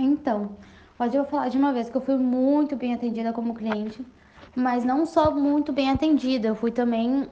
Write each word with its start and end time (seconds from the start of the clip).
Então, 0.00 0.56
hoje 0.98 1.16
eu 1.16 1.22
vou 1.22 1.30
falar 1.30 1.48
de 1.48 1.58
uma 1.58 1.72
vez 1.72 1.88
que 1.90 1.96
eu 1.96 2.00
fui 2.00 2.16
muito 2.16 2.76
bem 2.76 2.94
atendida 2.94 3.32
como 3.32 3.54
cliente, 3.54 4.04
mas 4.54 4.84
não 4.84 5.04
só 5.06 5.30
muito 5.32 5.72
bem 5.72 5.90
atendida, 5.90 6.48
eu 6.48 6.54
fui 6.54 6.70
também. 6.70 7.28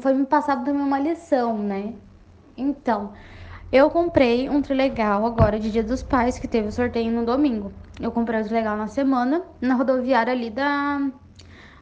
Foi 0.00 0.12
me 0.14 0.26
passado 0.26 0.64
também 0.64 0.82
uma 0.82 0.98
lição, 0.98 1.56
né? 1.58 1.94
Então, 2.56 3.12
eu 3.70 3.90
comprei 3.90 4.48
um 4.48 4.60
trilegal 4.62 5.24
agora 5.26 5.58
de 5.60 5.70
Dia 5.70 5.84
dos 5.84 6.02
Pais, 6.02 6.38
que 6.38 6.48
teve 6.48 6.68
o 6.68 6.72
sorteio 6.72 7.12
no 7.12 7.24
domingo. 7.24 7.72
Eu 8.00 8.10
comprei 8.10 8.40
o 8.40 8.44
trilegal 8.44 8.76
na 8.76 8.88
semana, 8.88 9.42
na 9.60 9.74
rodoviária 9.74 10.32
ali 10.32 10.50
da. 10.50 11.00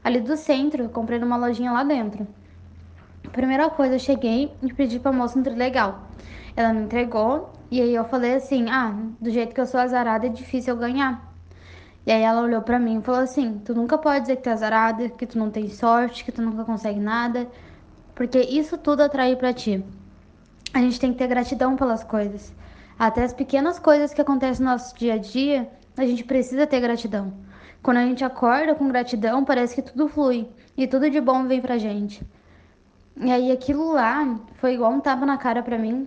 ali 0.04 0.20
do 0.20 0.36
centro, 0.36 0.84
eu 0.84 0.88
comprei 0.90 1.18
numa 1.18 1.36
lojinha 1.36 1.72
lá 1.72 1.84
dentro. 1.84 2.26
Primeira 3.32 3.68
coisa, 3.70 3.94
eu 3.94 3.98
cheguei 3.98 4.56
e 4.62 4.72
pedi 4.72 4.98
pra 4.98 5.12
moça 5.12 5.38
um 5.38 5.42
trilegal. 5.42 6.10
Ela 6.56 6.72
me 6.72 6.82
entregou 6.82 7.52
e 7.70 7.80
aí 7.80 7.94
eu 7.94 8.04
falei 8.04 8.34
assim: 8.34 8.70
ah, 8.70 8.94
do 9.20 9.30
jeito 9.30 9.54
que 9.54 9.60
eu 9.60 9.66
sou 9.66 9.80
azarada 9.80 10.26
é 10.26 10.30
difícil 10.30 10.74
eu 10.74 10.80
ganhar. 10.80 11.34
E 12.06 12.12
aí 12.12 12.22
ela 12.22 12.40
olhou 12.40 12.62
para 12.62 12.78
mim 12.78 12.98
e 12.98 13.02
falou 13.02 13.20
assim: 13.20 13.60
tu 13.64 13.74
nunca 13.74 13.98
pode 13.98 14.22
dizer 14.22 14.36
que 14.36 14.42
tu 14.42 14.48
é 14.48 14.52
azarada, 14.52 15.08
que 15.08 15.26
tu 15.26 15.38
não 15.38 15.50
tem 15.50 15.68
sorte, 15.68 16.24
que 16.24 16.32
tu 16.32 16.40
nunca 16.40 16.64
consegue 16.64 17.00
nada, 17.00 17.46
porque 18.14 18.38
isso 18.38 18.78
tudo 18.78 19.02
atrai 19.02 19.36
para 19.36 19.52
ti. 19.52 19.84
A 20.72 20.78
gente 20.80 21.00
tem 21.00 21.12
que 21.12 21.18
ter 21.18 21.26
gratidão 21.26 21.76
pelas 21.76 22.04
coisas. 22.04 22.54
Até 22.98 23.24
as 23.24 23.32
pequenas 23.32 23.78
coisas 23.78 24.14
que 24.14 24.20
acontecem 24.20 24.64
no 24.64 24.70
nosso 24.70 24.96
dia 24.96 25.14
a 25.14 25.18
dia, 25.18 25.68
a 25.96 26.06
gente 26.06 26.24
precisa 26.24 26.66
ter 26.66 26.80
gratidão. 26.80 27.32
Quando 27.82 27.98
a 27.98 28.04
gente 28.06 28.24
acorda 28.24 28.74
com 28.74 28.88
gratidão, 28.88 29.44
parece 29.44 29.74
que 29.74 29.82
tudo 29.82 30.08
flui 30.08 30.48
e 30.76 30.86
tudo 30.86 31.10
de 31.10 31.20
bom 31.20 31.46
vem 31.46 31.60
pra 31.60 31.76
gente. 31.76 32.24
E 33.18 33.30
aí 33.30 33.50
aquilo 33.50 33.92
lá 33.92 34.38
foi 34.56 34.74
igual 34.74 34.92
um 34.92 35.00
tapa 35.00 35.24
na 35.24 35.38
cara 35.38 35.62
pra 35.62 35.78
mim, 35.78 36.06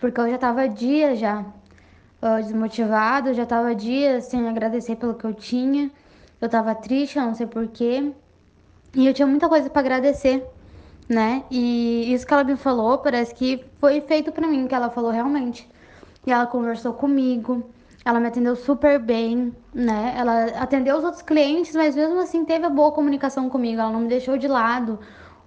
porque 0.00 0.20
eu 0.20 0.28
já 0.28 0.36
tava 0.36 0.68
dias 0.68 1.18
já 1.18 1.42
uh, 1.42 2.42
desmotivado, 2.42 3.32
já 3.32 3.46
tava 3.46 3.74
dias 3.74 4.24
sem 4.24 4.48
agradecer 4.48 4.96
pelo 4.96 5.14
que 5.14 5.24
eu 5.24 5.32
tinha. 5.32 5.90
Eu 6.40 6.48
tava 6.48 6.74
triste, 6.74 7.18
eu 7.18 7.24
não 7.24 7.34
sei 7.34 7.46
porquê. 7.46 8.12
E 8.94 9.06
eu 9.06 9.14
tinha 9.14 9.26
muita 9.26 9.48
coisa 9.48 9.70
para 9.70 9.80
agradecer, 9.80 10.44
né? 11.08 11.44
E 11.50 12.12
isso 12.12 12.26
que 12.26 12.34
ela 12.34 12.42
me 12.42 12.56
falou, 12.56 12.98
parece 12.98 13.32
que 13.32 13.64
foi 13.78 14.00
feito 14.00 14.32
para 14.32 14.48
mim, 14.48 14.66
que 14.66 14.74
ela 14.74 14.90
falou 14.90 15.12
realmente. 15.12 15.68
E 16.26 16.32
ela 16.32 16.46
conversou 16.46 16.92
comigo, 16.94 17.62
ela 18.04 18.18
me 18.18 18.26
atendeu 18.26 18.56
super 18.56 18.98
bem, 18.98 19.54
né? 19.72 20.14
Ela 20.16 20.46
atendeu 20.60 20.96
os 20.96 21.04
outros 21.04 21.22
clientes, 21.22 21.76
mas 21.76 21.94
mesmo 21.94 22.18
assim 22.18 22.44
teve 22.44 22.66
a 22.66 22.70
boa 22.70 22.90
comunicação 22.90 23.48
comigo, 23.48 23.80
ela 23.80 23.92
não 23.92 24.00
me 24.00 24.08
deixou 24.08 24.36
de 24.36 24.48
lado 24.48 24.98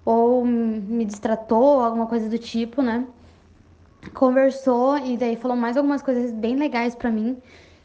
ou 0.04 0.44
me 0.44 1.04
distratou, 1.04 1.80
alguma 1.80 2.06
coisa 2.06 2.28
do 2.28 2.38
tipo, 2.38 2.82
né? 2.82 3.06
conversou 4.12 4.98
e 4.98 5.16
daí 5.16 5.36
falou 5.36 5.56
mais 5.56 5.76
algumas 5.76 6.02
coisas 6.02 6.32
bem 6.32 6.56
legais 6.56 6.94
para 6.94 7.10
mim. 7.10 7.40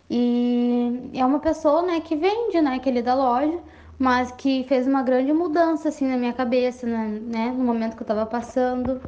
E 0.09 1.11
é 1.14 1.26
uma 1.26 1.39
pessoa, 1.39 1.84
né, 1.84 2.00
que 2.02 2.16
vende, 2.16 2.59
né, 2.61 2.76
aquele 2.76 3.02
da 3.02 3.14
loja, 3.14 3.59
mas 3.98 4.31
que 4.31 4.64
fez 4.64 4.88
uma 4.88 5.03
grande 5.03 5.31
mudança 5.31 5.89
assim 5.89 6.08
na 6.08 6.17
minha 6.17 6.34
cabeça, 6.34 6.88
né, 6.88 7.20
né 7.22 7.53
no 7.56 7.64
momento 7.64 7.95
que 7.95 8.02
eu 8.02 8.08
tava 8.08 8.26
passando. 8.26 9.00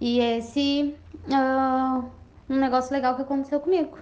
E 0.00 0.20
esse 0.20 0.94
uh, 1.28 2.04
um 2.48 2.56
negócio 2.56 2.92
legal 2.92 3.16
que 3.16 3.22
aconteceu 3.22 3.58
comigo. 3.60 3.98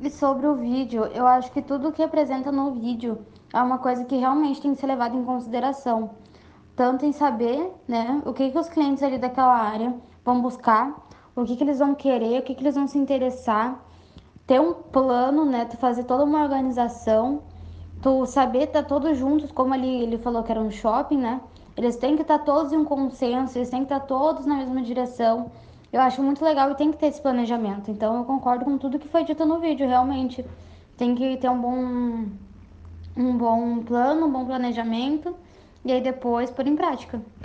E 0.00 0.10
sobre 0.10 0.46
o 0.46 0.54
vídeo, 0.54 1.04
eu 1.06 1.26
acho 1.26 1.50
que 1.52 1.62
tudo 1.62 1.92
que 1.92 2.02
apresenta 2.02 2.50
no 2.52 2.72
vídeo 2.72 3.18
é 3.52 3.60
uma 3.60 3.78
coisa 3.78 4.04
que 4.04 4.16
realmente 4.16 4.60
tem 4.60 4.74
que 4.74 4.80
ser 4.80 4.86
levada 4.86 5.16
em 5.16 5.24
consideração. 5.24 6.10
Tanto 6.74 7.04
em 7.04 7.12
saber, 7.12 7.70
né, 7.86 8.22
o 8.24 8.32
que, 8.32 8.50
que 8.50 8.58
os 8.58 8.68
clientes 8.68 9.02
ali 9.02 9.18
daquela 9.18 9.54
área 9.54 9.94
vão 10.24 10.40
buscar, 10.40 11.06
o 11.36 11.44
que, 11.44 11.56
que 11.56 11.64
eles 11.64 11.78
vão 11.78 11.94
querer, 11.94 12.40
o 12.40 12.42
que, 12.42 12.54
que 12.54 12.62
eles 12.62 12.74
vão 12.74 12.86
se 12.86 12.98
interessar, 12.98 13.82
ter 14.46 14.60
um 14.60 14.74
plano, 14.74 15.44
né? 15.44 15.64
Tu 15.64 15.76
fazer 15.76 16.04
toda 16.04 16.24
uma 16.24 16.42
organização, 16.42 17.42
tu 18.02 18.26
saber 18.26 18.64
estar 18.64 18.82
tá 18.82 18.88
todos 18.88 19.16
juntos, 19.16 19.50
como 19.52 19.72
ali 19.74 20.02
ele 20.02 20.18
falou 20.18 20.42
que 20.42 20.50
era 20.50 20.60
um 20.60 20.70
shopping, 20.70 21.18
né? 21.18 21.40
Eles 21.76 21.96
têm 21.96 22.16
que 22.16 22.22
estar 22.22 22.38
tá 22.38 22.44
todos 22.44 22.72
em 22.72 22.76
um 22.76 22.84
consenso, 22.84 23.56
eles 23.56 23.70
têm 23.70 23.80
que 23.80 23.92
estar 23.92 24.00
tá 24.00 24.06
todos 24.06 24.44
na 24.44 24.56
mesma 24.56 24.82
direção. 24.82 25.50
Eu 25.92 26.00
acho 26.00 26.22
muito 26.22 26.44
legal 26.44 26.70
e 26.70 26.74
tem 26.74 26.90
que 26.90 26.98
ter 26.98 27.06
esse 27.06 27.20
planejamento. 27.20 27.90
Então 27.90 28.16
eu 28.16 28.24
concordo 28.24 28.64
com 28.64 28.78
tudo 28.78 28.98
que 28.98 29.08
foi 29.08 29.24
dito 29.24 29.44
no 29.46 29.58
vídeo, 29.58 29.86
realmente. 29.86 30.44
Tem 30.96 31.14
que 31.14 31.36
ter 31.36 31.50
um 31.50 31.60
bom 31.60 32.26
um 33.14 33.36
bom 33.36 33.82
plano, 33.82 34.26
um 34.26 34.30
bom 34.30 34.46
planejamento 34.46 35.34
e 35.84 35.92
aí 35.92 36.00
depois 36.00 36.50
pôr 36.50 36.66
em 36.66 36.76
prática. 36.76 37.20